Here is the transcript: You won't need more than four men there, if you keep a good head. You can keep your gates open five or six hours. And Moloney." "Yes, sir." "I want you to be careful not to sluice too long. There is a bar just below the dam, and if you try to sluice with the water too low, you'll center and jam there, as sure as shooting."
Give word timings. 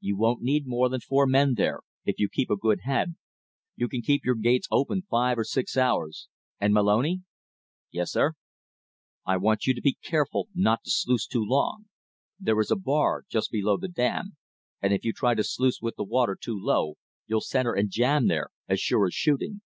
You 0.00 0.18
won't 0.18 0.42
need 0.42 0.66
more 0.66 0.90
than 0.90 1.00
four 1.00 1.26
men 1.26 1.54
there, 1.54 1.80
if 2.04 2.18
you 2.18 2.28
keep 2.28 2.50
a 2.50 2.58
good 2.58 2.80
head. 2.82 3.14
You 3.74 3.88
can 3.88 4.02
keep 4.02 4.22
your 4.22 4.34
gates 4.34 4.68
open 4.70 5.00
five 5.10 5.38
or 5.38 5.44
six 5.44 5.78
hours. 5.78 6.28
And 6.60 6.74
Moloney." 6.74 7.22
"Yes, 7.90 8.12
sir." 8.12 8.34
"I 9.24 9.38
want 9.38 9.64
you 9.66 9.72
to 9.72 9.80
be 9.80 9.96
careful 10.04 10.48
not 10.54 10.84
to 10.84 10.90
sluice 10.90 11.26
too 11.26 11.42
long. 11.42 11.86
There 12.38 12.60
is 12.60 12.70
a 12.70 12.76
bar 12.76 13.24
just 13.30 13.50
below 13.50 13.78
the 13.78 13.88
dam, 13.88 14.36
and 14.82 14.92
if 14.92 15.06
you 15.06 15.14
try 15.14 15.34
to 15.34 15.42
sluice 15.42 15.80
with 15.80 15.96
the 15.96 16.04
water 16.04 16.36
too 16.38 16.58
low, 16.60 16.96
you'll 17.26 17.40
center 17.40 17.72
and 17.72 17.88
jam 17.90 18.28
there, 18.28 18.50
as 18.68 18.78
sure 18.78 19.06
as 19.06 19.14
shooting." 19.14 19.62